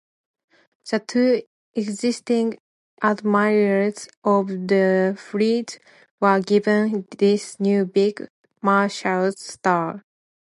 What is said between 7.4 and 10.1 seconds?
new 'big' marshal's star.